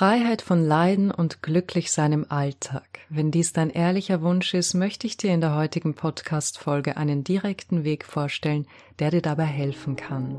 [0.00, 3.00] Freiheit von Leiden und Glücklichsein im Alltag.
[3.10, 7.84] Wenn dies dein ehrlicher Wunsch ist, möchte ich dir in der heutigen Podcast-Folge einen direkten
[7.84, 8.66] Weg vorstellen,
[8.98, 10.38] der dir dabei helfen kann.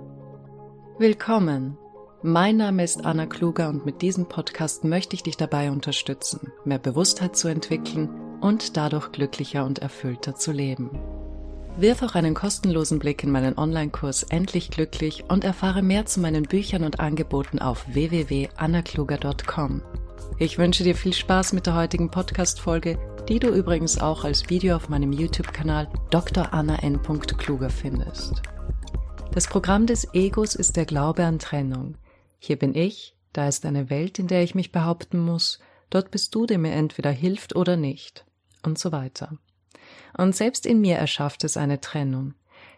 [0.97, 1.77] Willkommen!
[2.23, 6.79] Mein Name ist Anna Kluger und mit diesem Podcast möchte ich dich dabei unterstützen, mehr
[6.79, 8.09] Bewusstheit zu entwickeln
[8.41, 10.89] und dadurch glücklicher und erfüllter zu leben.
[11.77, 16.43] Wirf auch einen kostenlosen Blick in meinen Online-Kurs Endlich Glücklich und erfahre mehr zu meinen
[16.43, 19.81] Büchern und Angeboten auf www.annakluger.com.
[20.37, 22.97] Ich wünsche dir viel Spaß mit der heutigen Podcast-Folge,
[23.29, 26.53] die du übrigens auch als Video auf meinem YouTube-Kanal Dr.
[26.53, 26.99] Anna N.
[27.01, 28.41] Kluger findest.
[29.31, 31.95] Das Programm des Egos ist der Glaube an Trennung.
[32.37, 35.59] Hier bin ich, da ist eine Welt, in der ich mich behaupten muss,
[35.89, 38.25] dort bist du, der mir entweder hilft oder nicht.
[38.63, 39.37] Und so weiter.
[40.17, 42.33] Und selbst in mir erschafft es eine Trennung.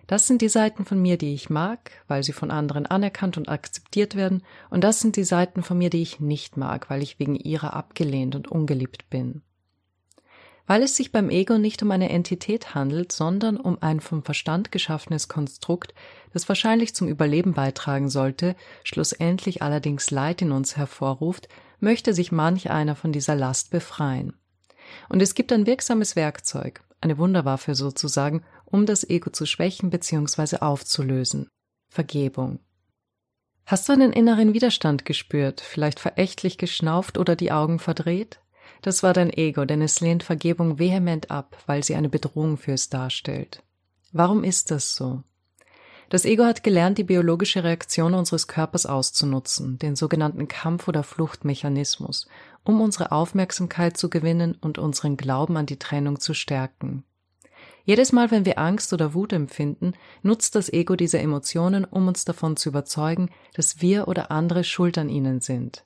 [0.07, 3.47] Das sind die Seiten von mir, die ich mag, weil sie von anderen anerkannt und
[3.47, 7.19] akzeptiert werden, und das sind die Seiten von mir, die ich nicht mag, weil ich
[7.19, 9.41] wegen ihrer abgelehnt und ungeliebt bin.
[10.65, 14.71] Weil es sich beim Ego nicht um eine Entität handelt, sondern um ein vom Verstand
[14.71, 15.93] geschaffenes Konstrukt,
[16.31, 22.71] das wahrscheinlich zum Überleben beitragen sollte, schlussendlich allerdings Leid in uns hervorruft, möchte sich manch
[22.71, 24.33] einer von dieser Last befreien.
[25.09, 30.57] Und es gibt ein wirksames Werkzeug, eine Wunderwaffe sozusagen, um das Ego zu schwächen bzw.
[30.57, 31.49] aufzulösen.
[31.89, 32.59] Vergebung.
[33.65, 38.39] Hast du einen inneren Widerstand gespürt, vielleicht verächtlich geschnauft oder die Augen verdreht?
[38.81, 42.73] Das war dein Ego, denn es lehnt Vergebung vehement ab, weil sie eine Bedrohung für
[42.73, 43.63] es darstellt.
[44.11, 45.23] Warum ist das so?
[46.13, 52.27] Das Ego hat gelernt, die biologische Reaktion unseres Körpers auszunutzen, den sogenannten Kampf- oder Fluchtmechanismus,
[52.63, 57.03] um unsere Aufmerksamkeit zu gewinnen und unseren Glauben an die Trennung zu stärken.
[57.83, 62.25] Jedes Mal, wenn wir Angst oder Wut empfinden, nutzt das Ego diese Emotionen, um uns
[62.25, 65.83] davon zu überzeugen, dass wir oder andere schuld an ihnen sind.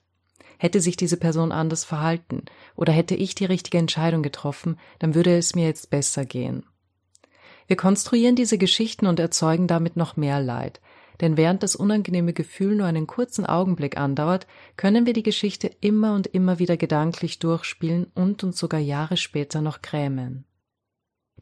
[0.58, 2.42] Hätte sich diese Person anders verhalten
[2.76, 6.64] oder hätte ich die richtige Entscheidung getroffen, dann würde es mir jetzt besser gehen.
[7.68, 10.80] Wir konstruieren diese Geschichten und erzeugen damit noch mehr Leid,
[11.20, 14.46] denn während das unangenehme Gefühl nur einen kurzen Augenblick andauert,
[14.76, 19.60] können wir die Geschichte immer und immer wieder gedanklich durchspielen und uns sogar Jahre später
[19.60, 20.46] noch grämen.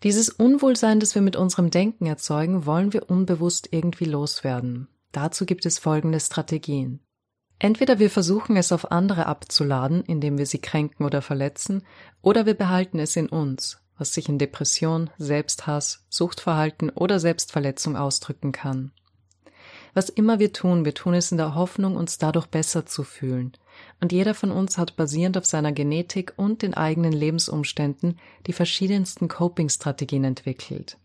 [0.02, 4.88] Dieses Unwohlsein, das wir mit unserem Denken erzeugen, wollen wir unbewusst irgendwie loswerden.
[5.12, 7.00] Dazu gibt es folgende Strategien.
[7.58, 11.84] Entweder wir versuchen es auf andere abzuladen, indem wir sie kränken oder verletzen,
[12.20, 18.52] oder wir behalten es in uns, was sich in Depression, Selbsthass, Suchtverhalten oder Selbstverletzung ausdrücken
[18.52, 18.92] kann.
[19.94, 23.52] Was immer wir tun, wir tun es in der Hoffnung, uns dadurch besser zu fühlen.
[23.98, 29.28] Und jeder von uns hat basierend auf seiner Genetik und den eigenen Lebensumständen die verschiedensten
[29.28, 30.98] Coping-Strategien entwickelt.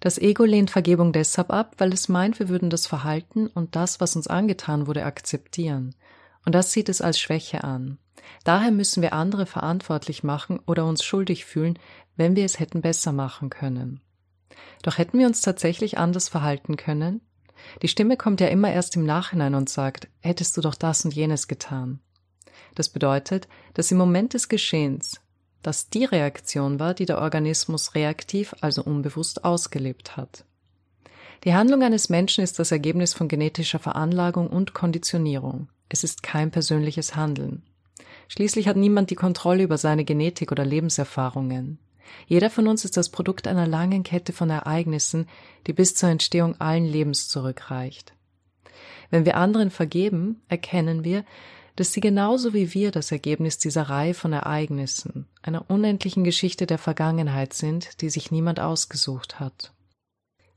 [0.00, 3.98] Das Ego lehnt Vergebung deshalb ab, weil es meint, wir würden das Verhalten und das,
[3.98, 5.94] was uns angetan wurde, akzeptieren.
[6.44, 7.98] Und das sieht es als Schwäche an.
[8.44, 11.78] Daher müssen wir andere verantwortlich machen oder uns schuldig fühlen,
[12.16, 14.00] wenn wir es hätten besser machen können.
[14.82, 17.20] Doch hätten wir uns tatsächlich anders verhalten können?
[17.82, 21.14] Die Stimme kommt ja immer erst im Nachhinein und sagt, hättest du doch das und
[21.14, 22.00] jenes getan.
[22.74, 25.20] Das bedeutet, dass im Moment des Geschehens
[25.62, 30.44] das die Reaktion war, die der Organismus reaktiv, also unbewusst ausgelebt hat.
[31.44, 35.68] Die Handlung eines Menschen ist das Ergebnis von genetischer Veranlagung und Konditionierung.
[35.88, 37.62] Es ist kein persönliches Handeln.
[38.28, 41.78] Schließlich hat niemand die Kontrolle über seine Genetik oder Lebenserfahrungen.
[42.26, 45.26] Jeder von uns ist das Produkt einer langen Kette von Ereignissen,
[45.66, 48.14] die bis zur Entstehung allen Lebens zurückreicht.
[49.10, 51.24] Wenn wir anderen vergeben, erkennen wir,
[51.76, 56.78] dass sie genauso wie wir das Ergebnis dieser Reihe von Ereignissen, einer unendlichen Geschichte der
[56.78, 59.72] Vergangenheit sind, die sich niemand ausgesucht hat.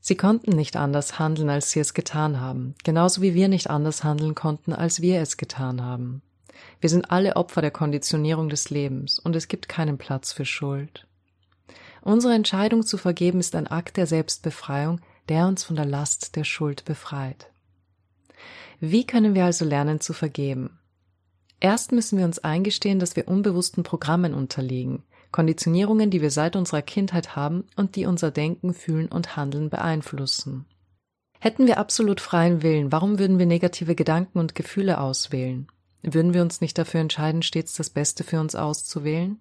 [0.00, 4.02] Sie konnten nicht anders handeln, als sie es getan haben, genauso wie wir nicht anders
[4.02, 6.22] handeln konnten, als wir es getan haben.
[6.80, 11.06] Wir sind alle Opfer der Konditionierung des Lebens, und es gibt keinen Platz für Schuld.
[12.02, 16.44] Unsere Entscheidung zu vergeben ist ein Akt der Selbstbefreiung, der uns von der Last der
[16.44, 17.50] Schuld befreit.
[18.80, 20.78] Wie können wir also lernen zu vergeben?
[21.60, 26.82] Erst müssen wir uns eingestehen, dass wir unbewussten Programmen unterliegen, Konditionierungen, die wir seit unserer
[26.82, 30.66] Kindheit haben und die unser Denken, Fühlen und Handeln beeinflussen.
[31.38, 35.68] Hätten wir absolut freien Willen, warum würden wir negative Gedanken und Gefühle auswählen?
[36.02, 39.40] Würden wir uns nicht dafür entscheiden, stets das Beste für uns auszuwählen?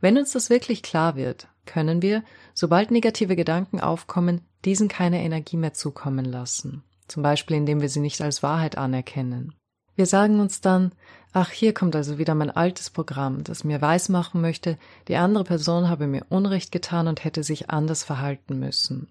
[0.00, 2.24] Wenn uns das wirklich klar wird, können wir,
[2.54, 6.82] sobald negative Gedanken aufkommen, diesen keine Energie mehr zukommen lassen.
[7.06, 9.54] Zum Beispiel, indem wir sie nicht als Wahrheit anerkennen.
[9.94, 10.92] Wir sagen uns dann,
[11.32, 14.78] ach, hier kommt also wieder mein altes Programm, das mir weismachen möchte,
[15.08, 19.08] die andere Person habe mir Unrecht getan und hätte sich anders verhalten müssen.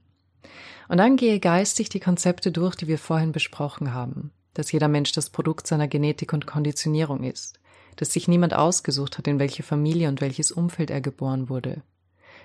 [0.88, 5.14] Und dann gehe geistig die Konzepte durch, die wir vorhin besprochen haben, dass jeder Mensch
[5.14, 7.62] das Produkt seiner Genetik und Konditionierung ist,
[7.96, 11.82] dass sich niemand ausgesucht hat, in welche Familie und welches Umfeld er geboren wurde,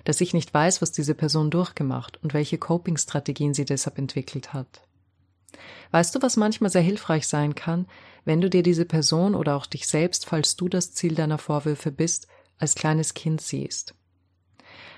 [0.05, 4.83] dass ich nicht weiß, was diese Person durchgemacht und welche Coping-Strategien sie deshalb entwickelt hat.
[5.91, 7.89] Weißt du, was manchmal sehr hilfreich sein kann,
[8.25, 11.91] wenn du dir diese Person oder auch dich selbst, falls du das Ziel deiner Vorwürfe
[11.91, 12.29] bist,
[12.59, 13.97] als kleines Kind siehst?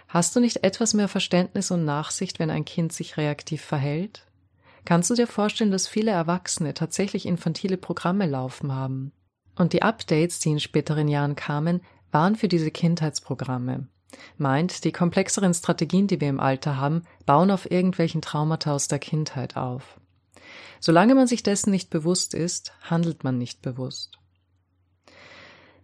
[0.07, 4.27] Hast du nicht etwas mehr Verständnis und Nachsicht, wenn ein Kind sich reaktiv verhält?
[4.87, 9.13] Kannst du dir vorstellen, dass viele Erwachsene tatsächlich infantile Programme laufen haben?
[9.57, 11.81] Und die Updates, die in späteren Jahren kamen,
[12.13, 13.89] waren für diese Kindheitsprogramme.
[14.39, 19.01] Meint, die komplexeren Strategien, die wir im Alter haben, bauen auf irgendwelchen Traumata aus der
[19.01, 20.01] Kindheit auf.
[20.79, 24.21] Solange man sich dessen nicht bewusst ist, handelt man nicht bewusst.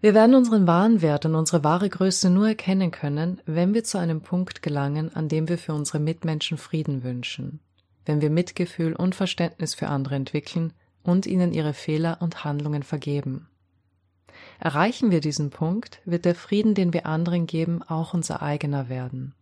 [0.01, 3.99] Wir werden unseren wahren Wert und unsere wahre Größe nur erkennen können, wenn wir zu
[3.99, 7.59] einem Punkt gelangen, an dem wir für unsere Mitmenschen Frieden wünschen,
[8.05, 10.73] wenn wir Mitgefühl und Verständnis für andere entwickeln
[11.03, 13.49] und ihnen ihre Fehler und Handlungen vergeben.
[14.59, 19.35] Erreichen wir diesen Punkt, wird der Frieden, den wir anderen geben, auch unser eigener werden.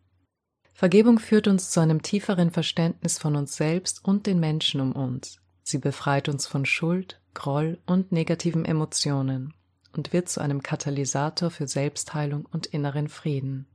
[0.73, 5.39] Vergebung führt uns zu einem tieferen Verständnis von uns selbst und den Menschen um uns.
[5.63, 9.53] Sie befreit uns von Schuld, Groll und negativen Emotionen
[9.93, 13.67] und wird zu einem Katalysator für Selbstheilung und inneren Frieden.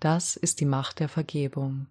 [0.00, 1.86] Das ist die Macht der Vergebung.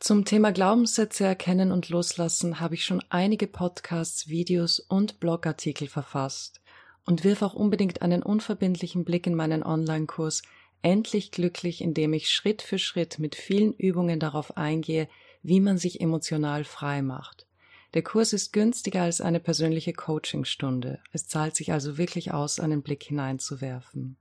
[0.00, 6.62] Zum Thema Glaubenssätze erkennen und loslassen habe ich schon einige Podcasts, Videos und Blogartikel verfasst
[7.04, 10.42] und wirf auch unbedingt einen unverbindlichen Blick in meinen Online-Kurs
[10.82, 15.08] Endlich glücklich, indem ich Schritt für Schritt mit vielen Übungen darauf eingehe,
[15.42, 17.46] wie man sich emotional frei macht.
[17.92, 21.00] Der Kurs ist günstiger als eine persönliche Coachingstunde.
[21.12, 24.16] Es zahlt sich also wirklich aus, einen Blick hineinzuwerfen.